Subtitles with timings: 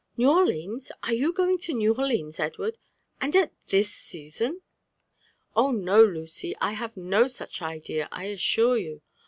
[0.11, 0.91] '* New Orleans!
[1.03, 2.79] Are you going to New Orleans, Edward?—
[3.21, 4.61] and at this season!"''
[5.55, 6.55] Oh no, Lucy!
[6.59, 9.03] I have no such idea, I assure you.